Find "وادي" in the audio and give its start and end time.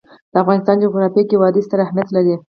1.41-1.61